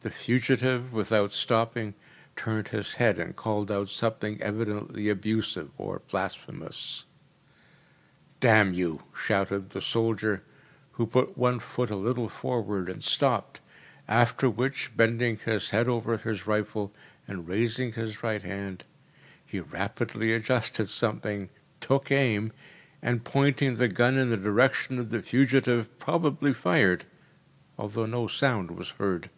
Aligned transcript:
The 0.00 0.10
fugitive, 0.10 0.92
without 0.92 1.32
stopping, 1.32 1.94
turned 2.36 2.68
his 2.68 2.92
head 2.96 3.18
and 3.18 3.34
called 3.34 3.70
out 3.70 3.88
something 3.88 4.38
evidently 4.42 5.08
abusive 5.08 5.70
or 5.78 6.02
blasphemous. 6.10 7.06
“Damn 8.38 8.74
you!‚ÄĚ 8.74 9.16
shouted 9.18 9.70
the 9.70 9.80
soldier, 9.80 10.42
who 10.92 11.06
put 11.06 11.38
one 11.38 11.58
foot 11.58 11.88
a 11.88 11.96
little 11.96 12.28
forward 12.28 12.90
and 12.90 13.02
stopped, 13.02 13.60
after 14.06 14.50
which, 14.50 14.94
bending 14.94 15.38
his 15.38 15.70
head 15.70 15.88
over 15.88 16.18
his 16.18 16.46
rifle, 16.46 16.92
and 17.26 17.48
raising 17.48 17.92
his 17.92 18.22
right 18.22 18.42
hand, 18.42 18.84
he 19.46 19.58
rapidly 19.58 20.34
adjusted 20.34 20.90
something, 20.90 21.48
took 21.80 22.10
aim, 22.10 22.52
and, 23.00 23.24
pointing 23.24 23.76
the 23.76 23.88
gun 23.88 24.18
in 24.18 24.28
the 24.28 24.36
direction 24.36 24.98
of 24.98 25.08
the 25.08 25.22
fugitive, 25.22 25.98
probably 25.98 26.52
fired, 26.52 27.06
although 27.78 28.04
no 28.04 28.28
sound 28.28 28.70
was 28.72 28.90
heard. 28.90 29.30